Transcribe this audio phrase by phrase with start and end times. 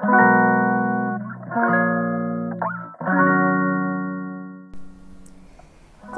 [0.00, 0.06] こ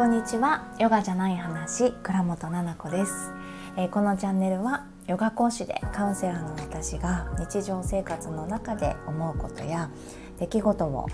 [0.05, 0.73] んにちは。
[0.79, 3.33] ヨガじゃない話倉本々子です、
[3.77, 9.91] えー、このチャンネルはヨガ講師でカウンセラーの私が日常生活の中で思うことや
[10.39, 11.09] 出来事を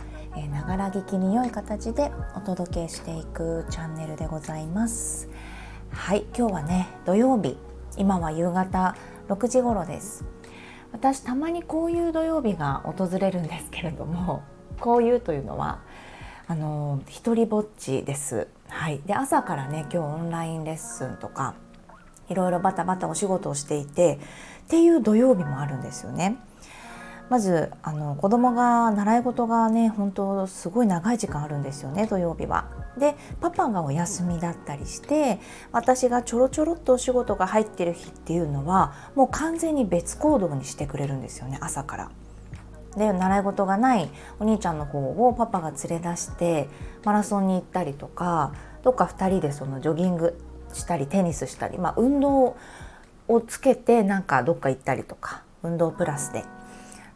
[0.53, 5.30] ながら聞きに良い形でお届けしていくチャンネルでございます。
[5.91, 7.57] はい今日はね土曜日。
[7.96, 8.95] 今は夕方
[9.29, 10.38] 6時頃です。
[10.93, 14.42] 私たまにこういう土曜日が訪れるんですけれども
[14.80, 15.80] こういうというのは
[16.47, 18.48] あの一人ぼっちです。
[18.69, 21.55] はい、で朝からね今日オンラインレッスンとか
[22.28, 24.19] いろいろバタバタお仕事をしていて
[24.64, 26.37] っていう土曜日もあるんですよね。
[27.28, 32.66] まずあの子供が習い事がね本当すごい長い時間あるんですよね土曜日は。
[32.98, 35.38] でパパがお休みだったりして
[35.70, 42.10] 私がちょろちょろっとお仕事が入ってる日っていうのはもう完全に別行動にしてくれるんですよね朝から。
[42.96, 44.08] で習い事がない
[44.41, 46.69] お兄ちゃんの方をパパが連れ出して
[47.05, 50.41] マラソンに行ったりとかどっか2人でそのジョギング
[50.72, 52.56] したりテニスしたり、まあ、運動
[53.28, 56.44] をつけてなんかどっか行ったりとか運動プラスで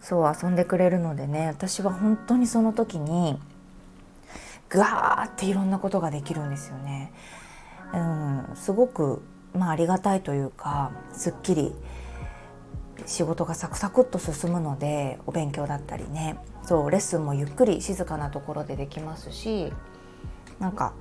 [0.02, 3.38] そう遊んでくれるのでね私は本当にその時に
[4.68, 7.12] ぐわーっていろんなことができるんですよね。
[7.92, 9.22] うん、すごく、
[9.54, 11.74] まあ、ありがたいというかすっきり
[13.04, 19.72] 仕事がサクサクっと進むのでお勉強だったりねそうレッスンもゆっくり静かなところでできますし
[20.58, 20.94] なんか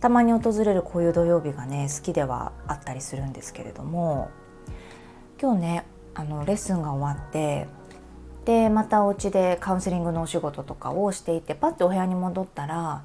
[0.00, 4.30] たまに訪れるこういう土曜日がね好きではあったりするんですけれども
[5.40, 7.66] 今日ねあのレッスンが終わって
[8.46, 13.04] でまたお家でカウンセリングのお仕事とかをしていてパッてお部屋に戻ったら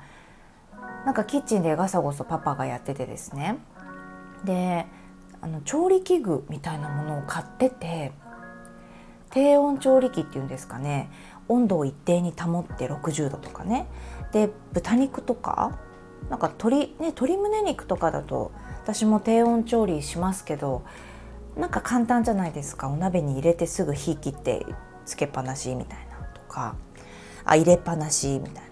[1.04, 3.58] なんかキッチンでガサゴソパパがやっててですね。
[4.46, 4.86] で
[5.42, 8.12] あの調理器具みたいなものを買ってて
[9.32, 11.10] 低温調理器っていうんですかね。
[11.48, 13.88] 温度を一定に保って60度とかね。
[14.32, 15.80] で豚肉とか
[16.30, 18.52] なんか鶏,、ね、鶏胸肉とかだと
[18.84, 20.84] 私も低温調理しますけど
[21.58, 22.90] なんか簡単じゃないですか。
[22.90, 24.68] お鍋に入れてすぐ火切って
[25.06, 26.76] つけっぱなしみたいなとか
[27.46, 28.72] あ入れっぱなしみたいな。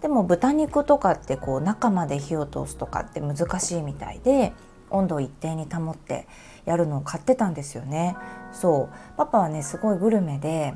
[0.00, 4.52] でも豚肉とかってこう中まで火を通すとかって難しいみたいで
[4.90, 6.28] 温度を一定に保って
[6.66, 8.16] やるのを買ってたんですよね。
[8.52, 9.16] そう。
[9.16, 10.74] パパはねすごいグルメで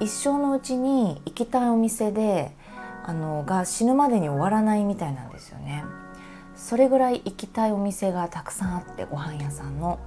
[0.00, 2.56] 一生のうちに行きたいお店で
[3.04, 5.84] あのが死ぬまでに終わらないみたいなんですよね。
[6.56, 9.98] それぐらい行きたいお店がたくさんあってご飯屋さんの。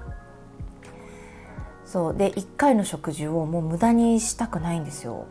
[1.91, 2.15] そう。
[2.15, 5.25] で1回の食事をもう無駄にしたくないんですよ。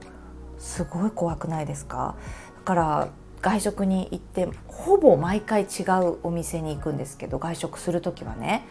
[0.59, 2.17] すごい怖くないですか？
[2.57, 3.09] だから
[3.41, 8.67] 外食に行ってほぼ毎回違うお店に行くんですけど外食する時はね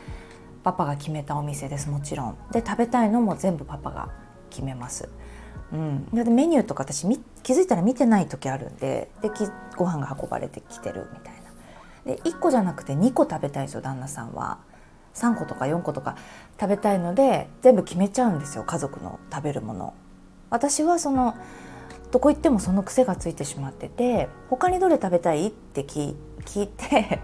[0.66, 2.38] パパが決めたお店ですもちろん。
[2.52, 4.09] で食べたいのも全部パパが
[4.50, 5.08] 決めます。
[5.72, 7.08] うん、でメニューとか私
[7.44, 9.31] 気づいたら見てない時あるんでで
[9.78, 11.34] ご飯が運ばれてきてるみたい
[12.06, 12.16] な。
[12.16, 14.59] で1個じゃなくて2個食べたいんですよ旦那さんは。
[15.18, 16.16] 3個とか4個とか
[16.60, 19.94] 食べたいので全部決めちゃうんですよ家族の食べるもの。
[20.50, 21.36] 私はその
[22.12, 26.16] どこ行ってもその癖がついてしまってて他にどれ食べたいって聞
[26.64, 27.20] いて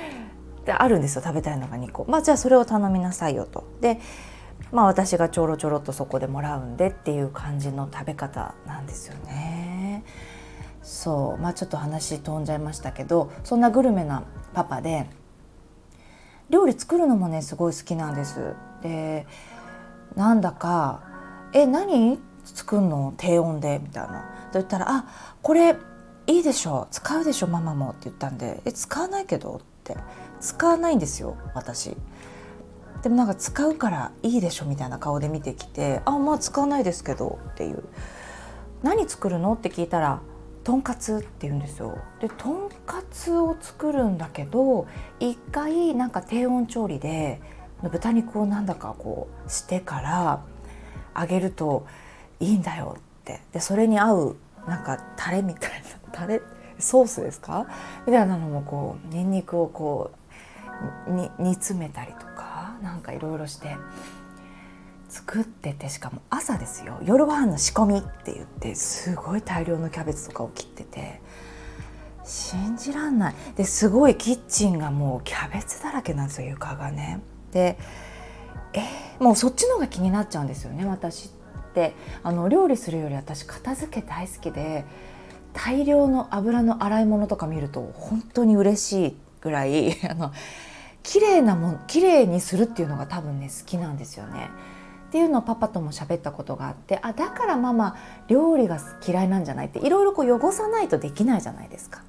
[0.66, 2.04] であるんですよ食べたいのが2個。
[2.08, 3.64] まあじゃあそれを頼みなさいよと。
[3.80, 4.00] で
[4.72, 10.04] まあ私がちょろちょろっとそこでもらうんでっていう感じの食べ方なんですよね。
[10.82, 11.42] そう。
[11.42, 15.08] まあちょっと話飛んじゃいましたけどそんなグルメなパパで
[16.50, 18.54] 料理作るのもねすごい好きなんです。
[18.82, 19.26] で
[20.16, 21.02] なんだか
[21.52, 23.12] 「え何作るの？
[23.16, 24.20] 低温で」みたいな。
[24.52, 25.04] と言ったら「あ
[25.42, 25.76] これ
[26.26, 29.96] いいでしょ使うでしょママも」って言ったんで「え使わないけど」って。
[30.40, 31.96] 使わないんですよ私。
[33.02, 34.66] でもなんか使うからいいでしょ？
[34.66, 37.82] みたいな顔で見てきて「あまあ使わないですけど」っていう
[38.84, 40.20] 「何作るの?」って聞いたら
[40.68, 41.96] 「とんかつ」って言うんですよ。
[42.20, 44.86] でとんかつを作るんだけど
[45.18, 47.40] 一回なんか低温調理で
[47.90, 50.40] 豚肉をなんだかこうしてから
[51.18, 51.86] 揚げると
[52.38, 53.40] いいんだよって。
[53.52, 56.42] でそれに合うなんかタレみたいな タレ
[56.78, 57.66] ソースですか？
[58.06, 60.10] みたいなのもこうにんにくをこ
[61.06, 63.78] う煮詰めたりとかなんかいろいろして。
[65.08, 71.20] 作っててしかも朝ですよ夜ご飯の仕込みって言ってすごい大量のキャベツとかを切ってて
[72.24, 77.20] 信じらんないですごいキッチンがもうキャベツだらけなんですよ床がね。
[77.52, 77.78] で
[78.74, 81.30] えー、もうそっちの方が気になっちゃうんですよね私っ
[81.72, 84.84] てあの料理するより私片付け大好きで
[85.54, 90.32] 大量の油の洗い物とか見ると本当に嬉しいぐらい あの
[91.02, 94.50] 綺麗なもん綺麗にするっていうのが多分ね好きなんですよね。
[95.08, 97.96] っていうのをパパとも喋ったことがあってあだからママ
[98.28, 102.02] 料理が嫌いなんじゃないっていろいろこう汚さないとできないじゃないですか。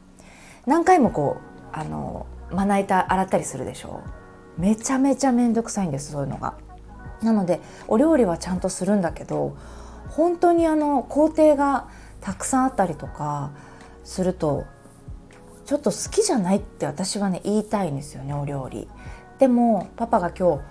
[0.65, 4.01] 何回もこうあのまな板洗ったりするでしょ
[4.57, 6.57] めちゃめちゃ面倒くさいんですそういうのが。
[7.23, 9.55] なのでお料理はちゃんとするんだけど
[10.09, 11.87] 本当にあの工程が
[12.21, 13.51] たくさんあったりとか
[14.03, 14.65] すると
[15.65, 18.89] ちょっと好きじゃないって私はね言いたいんですよねお料理。
[19.37, 20.63] でもパパが今日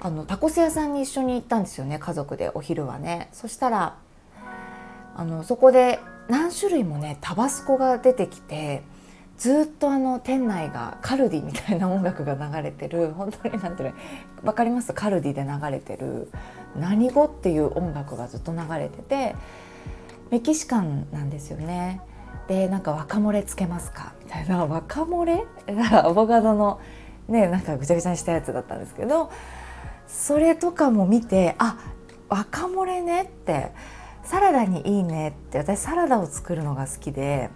[0.00, 3.28] あのタコス屋さんに一緒に行ったんですよね家族でお昼はね。
[3.32, 3.96] そしたら
[5.16, 5.98] あのそこで
[6.28, 8.82] 何種類もねタバスコが出てきて
[9.38, 13.94] ずっとあの店内がカルディみたいな音楽が流れてる本当になんていうの
[14.44, 14.92] 分かります？
[14.92, 16.30] カルディで流れてる
[16.78, 19.34] 「何語」っていう音楽がずっと流れてて
[20.30, 22.00] メキシカンなんですよね。
[22.46, 25.44] でなんか「若漏れつけますか?」みたいな「若漏れ?
[25.92, 26.80] 」アボカドの
[27.28, 29.30] ねなんかぐちゃぐちゃにしたやつだったんですけど
[30.08, 31.78] それとかも見てあ
[32.28, 33.72] 若漏れねって
[34.24, 37.50] サラダにいいねって私サラダを作るのが好きで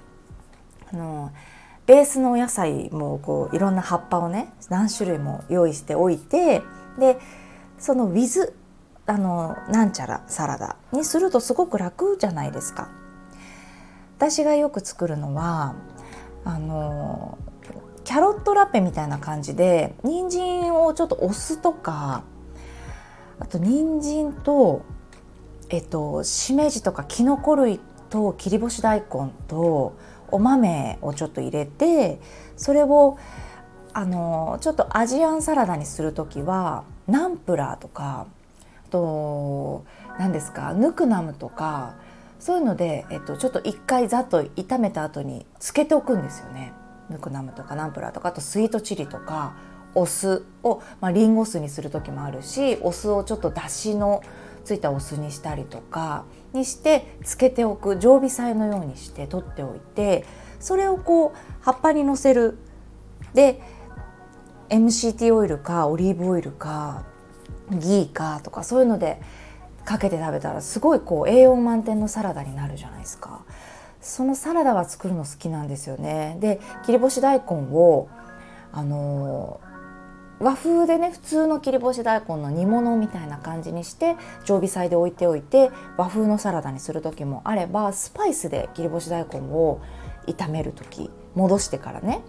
[0.93, 1.32] あの
[1.87, 6.62] ベースのお野菜もこういろんな葉っぱをね何種類も用意しておいて
[6.99, 7.19] で
[7.78, 8.52] その with
[9.06, 12.88] あのなんちゃらサラダにするとすごく楽じゃないですか。
[14.16, 15.75] 私がよく作るのは
[16.44, 17.38] あの
[18.04, 22.22] キャロットラペみたいな感じで人参をちょっとお酢とか
[23.43, 24.83] あと人参と
[25.69, 29.97] えっとしめじとかきのこ類と切り干し大根と
[30.31, 32.21] お豆をちょっと入れて
[32.56, 33.19] それを
[33.94, 38.29] あのちょっとアジアンサラダにする時はナンプラーとか
[38.87, 39.85] あと
[40.21, 41.97] 何ですかヌクナムとか
[42.38, 46.73] そういうので、えっと、ちょっと一回ざっと炒めた後につけておくんですよね。
[47.09, 49.55] ヌクナムとかナンプラーとかあとスイートチリとか
[49.94, 54.23] お酢を、まあ、リンゴ酢にする時もあるしお酢をちょっとだしの
[54.65, 60.25] ついたお酢にしたりとかにしてつけておく常備菜のようにして取っておいて
[60.61, 62.59] それをこう葉っぱにのせる
[63.35, 63.61] で
[64.69, 67.05] MCT オイルかオリーブオイルか
[67.71, 69.21] ギーかとかそういうので
[69.85, 73.45] かけて食べたらすごいこう栄養満点のサラダになるじゃないですか。
[74.00, 76.37] そのサラダは作るの好きなんですよね。
[76.41, 78.09] で切り干し大根を
[78.73, 79.61] あの
[80.43, 89.81] 和風でね普通の切り干し大根の煮物みたいな感じにして常備菜で置いておいて和風のサラダにする時もあればスパイスで切り干し大根を
[90.27, 92.23] 炒める時戻してからね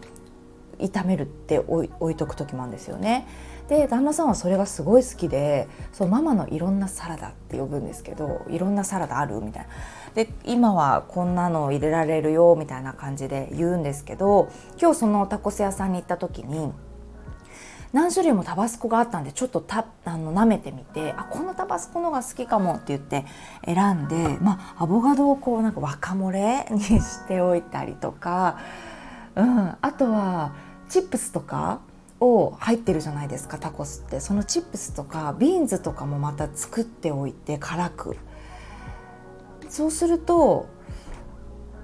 [0.78, 3.28] 炒めるって置いとく時もあるんですよね。
[3.68, 9.70] で旦那さんはそれがすごい好きでそうママのいろんなサラダって呼ぶんですけどいろんなサラダあるみたいな。
[10.14, 14.50] で今はこんなの入れられるよみたいな感じで言うんですけど
[14.80, 16.72] 今日そのタコス屋さんに行った時に
[17.94, 23.26] 何種類もタバスコがあったんでちょっとたあの舐めてみてあこのタバスコのが好きかもって言って
[23.64, 28.60] 選んで、まあ、アボカドをこうなんか若漏れにしておいたりとか、
[29.36, 30.56] うん、あとは
[30.90, 31.82] チップスとか
[32.20, 34.20] を入ってるじゃないですかタコスって。
[34.20, 38.18] そのチップスとかビーンズとかもまた作っておいて辛く。
[39.70, 40.68] そうすると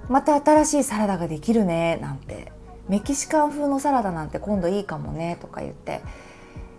[0.08, 2.52] また新しいサラダができるねなんて。
[2.90, 6.00] メキシカン風のサラダなんて今度いいかもねとか言って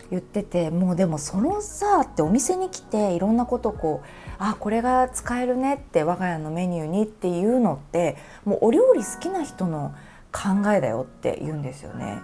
[0.10, 9.96] 言っててもうでもそのさってお店に来ていろんなことこうあこれが使えるねって我が家のメニューにっていうのってもうお料理好きな人の
[10.34, 12.20] 考えだよって言うんですよね。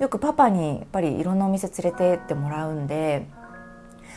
[0.00, 3.26] よくパパにやっぱりいろんなお店連れてってもらうんで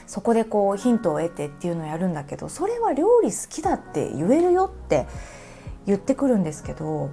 [0.05, 5.07] そこでこうヒントを得てっていうのをやるんだけどそれは料理好きだって言えるよって
[5.87, 7.09] 言ってくるんですけど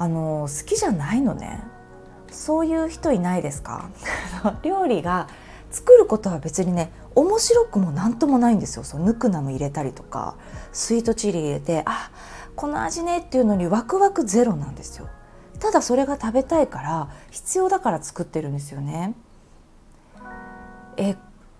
[0.00, 1.62] あの好きじゃないのね。
[2.30, 3.90] そういう人いないですか？
[4.64, 5.28] 料理が
[5.70, 8.82] 作ることは別にね面白くも何ともないんですよ。
[8.84, 10.36] そのヌクナム入れたりとか
[10.72, 12.10] スイートチリ入れてあ
[12.56, 15.06] この味ねっていうのにワクワクゼロなんですよ。
[15.58, 19.14] ただそれが食べたいから必要だから作ってるんですよね。
[20.96, 21.14] え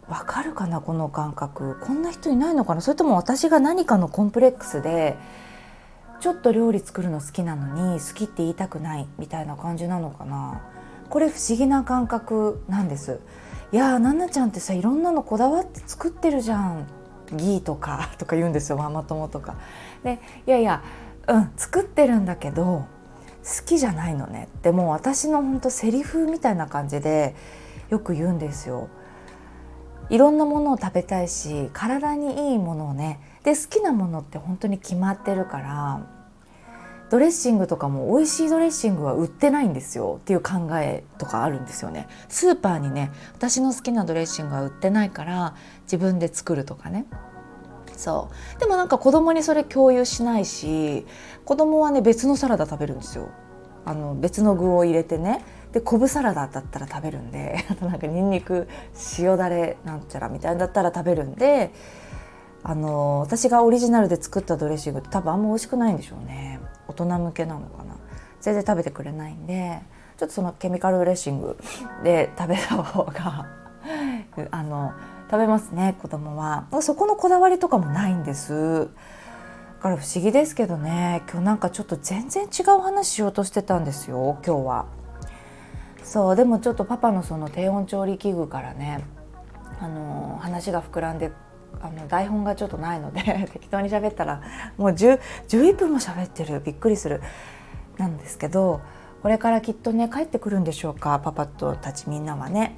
[0.08, 1.78] わかるかなこの感覚。
[1.82, 2.80] こんな人いないのかな？
[2.80, 5.18] それとも私が何かのコンプレックスで
[6.20, 10.60] ちょっと料理作るの好きなのに好きって言いたくないみたいな感じなのかな？
[11.08, 13.20] これ不思議な感覚なんです。
[13.72, 16.86] いやーななちゃんってさいろんなのこだわって作ってるじゃん。
[17.32, 18.76] ギーとか とか言うんですよ。
[18.76, 19.54] ママ友とか。
[20.04, 20.82] でいやいや
[21.26, 22.84] うん作ってるんだけど好
[23.64, 24.48] きじゃないのね。
[24.58, 27.34] ってもう私のほんとセリフみたいな感じで
[27.88, 28.88] よく言うんですよ。
[30.10, 36.06] いろんなものを食べたいし体にいいものをねで好きなものって本当に決まってるから
[37.10, 42.06] ドレッシングとかも美味しいドレッシングは売ってないんですよっていう考えとかあるんですよね。
[42.28, 47.06] スーパーにね私の好きなドレッシングは売ってないから自分で作るとかね。
[47.96, 48.60] そう。
[48.60, 51.04] でもなんか子供にそれ共有しないし
[51.44, 53.28] 子供はね別のサラダ食べるんですよ。
[53.84, 55.44] あの別の具を入れてね。
[55.72, 58.68] で昆布サラダだったら食べるんであと なんかにんにく
[59.18, 61.72] 塩だれなんちゃらみたいだったら食べるんで
[62.62, 66.60] あの私がオリジナルで作ったドレッシングって多分あんま美味しくないんでしょうね。
[66.88, 67.96] 大人向けなのかな。
[68.40, 69.80] 全然食べてくれないんで
[70.18, 71.58] ちょっとそのケミカルドレッシング
[72.02, 73.46] で食べた方が
[74.50, 74.92] あの
[75.30, 76.66] 食べますね子供は。
[76.80, 78.88] そこのこだわりとかもないんです。
[79.78, 81.22] だから不思議ですけどね。
[81.30, 84.86] 今日なんかちょっと全然違う話しようとしてたんですよ今日は。
[86.02, 89.04] そうでもちょっとパパのその低温調理器具からね
[89.80, 91.30] あの話が膨らんで
[91.80, 93.22] あの台本がちょっとないので
[93.52, 94.42] 適当に喋ったら
[94.76, 97.22] もう11分も喋ってるびっくりする
[97.98, 98.80] なんですけど
[99.22, 102.76] これからきっとね帰ってくるんでしょうかパパとたちみんなはね。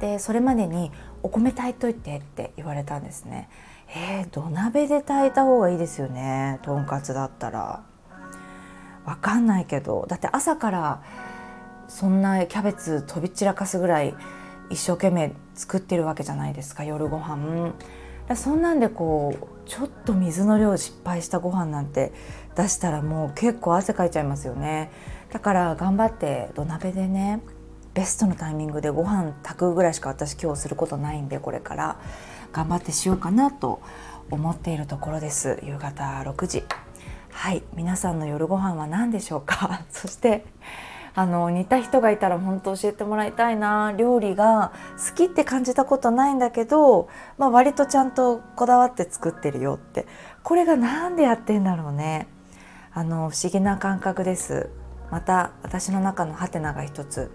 [0.00, 0.90] でそれまでに
[1.22, 3.48] お米炊いといてって言われたんですね。
[3.94, 7.84] えー、土鍋で炊いた方がいいですよねとんかつだったら。
[9.04, 11.02] わかんないけどだって朝から
[11.88, 14.14] そんなキャベツ飛び散らかすぐらい
[14.70, 17.74] 一生懸命作ってるわけじゃないですか夜ご飯
[18.36, 22.12] そんなんでこうちょっと水の量失敗したご飯なんて
[22.56, 24.90] 出したらもう結構汗かいちゃいますよね。
[25.32, 27.40] だから頑張って土鍋でね
[27.92, 31.96] ベストのタイミングでご飯炊くぐらいしか私今日することないんでこれから。
[32.54, 33.82] 頑張ってしようかなと
[34.30, 35.58] 思っているところです。
[35.64, 36.62] 夕方6時。
[37.30, 37.64] はい。
[37.74, 39.82] 皆さんの夜ご飯は何でしょうか？
[39.90, 40.44] そして
[41.16, 43.94] あの似た人がいたら本当教えてもらいたいな。
[43.96, 44.72] 料理が
[45.08, 50.06] 好きって感じたことないんだけど、まあ、割とちゃんとこだわって作ってるよって。
[50.42, 52.26] これが何でやってんだろうね。
[52.92, 54.70] あの不思議な感覚です。
[55.10, 57.30] また私の中のハテナが一つ。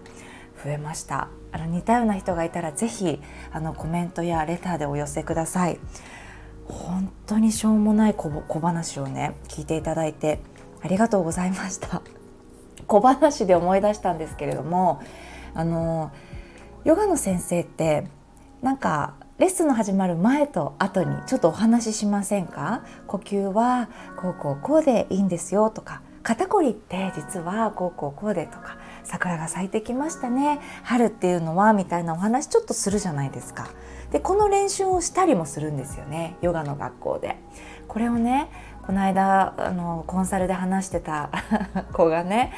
[0.62, 1.28] 増えました。
[1.52, 3.18] あの似たような人がいたらぜひ
[3.50, 5.78] あのコメントやレターでお寄せください。
[6.68, 10.40] 本当にしょうもない小話をね聞いていただいて
[10.82, 12.02] ありがとうございました。
[12.90, 15.00] 小話で思い出したんですけれども
[15.54, 16.10] あの
[16.82, 18.08] ヨガの先生って
[18.62, 22.84] なんかレッスンの始まる前と後にちょっとお話ししませんか？
[23.06, 23.88] 呼吸は
[24.20, 26.02] こうこうこうでいいんですよとか。
[26.22, 28.76] 肩こりって実はこうこうこうでとか。
[29.02, 30.60] 桜が咲いてきましたね。
[30.82, 33.70] 春っていうのはみたいなお話ちょっとするじゃないですか。
[34.10, 36.36] でこの練習をしたりもするんですよね。
[36.42, 37.36] ヨガの学校で。
[37.88, 38.50] これをね
[38.86, 41.30] この間あのコンサルで話してた
[41.92, 42.52] 子がね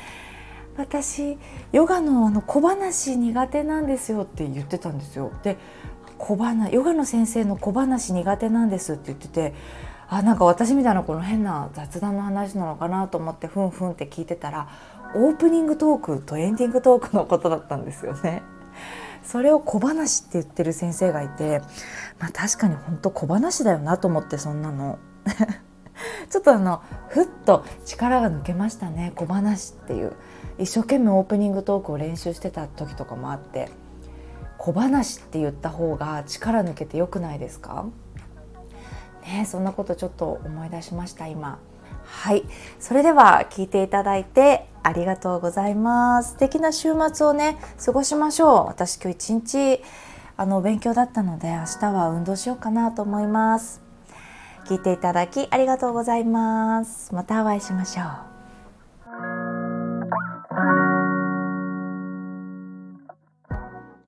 [0.77, 1.39] 私
[1.73, 5.31] ヨガのあの小話苦手なんですよって言ってたんですよ。
[5.43, 5.59] で
[6.19, 9.55] 小話ヨガの先生の小話苦手なんですって言ってて
[10.09, 14.69] あなんか私みたいなこの変な雑談の話なのかなと思ってふんふんって聞いてたら
[15.15, 18.43] オープニングトークとエンディングトークのことだったんですよね。
[19.25, 21.61] それを小話って言ってる先生がいて、
[22.19, 24.99] まあ、確かに本当小話だよなと思ってそんなの。
[26.33, 29.13] ちょっとあのふっと力が抜けましたね。
[29.15, 30.15] 小話っていう。
[30.59, 33.69] 一生懸命オープニングトークを練習してた時とかもあって。
[34.59, 37.85] 小話って言った方が力抜けてよくないですか？
[39.23, 41.59] ねそんなことちょっと思い出しました今。
[42.05, 42.45] はい。
[42.81, 46.31] それでは聞いていただいてありがとうございます。
[46.31, 48.67] 素敵な週末をね過ごしましょう。
[48.69, 49.83] 私今日一日
[50.39, 53.82] あの勉強だったので明日は運動しようかなと思います。
[54.65, 57.15] 聞いていただきありがとうございます。
[57.15, 58.32] またお会いしましょう。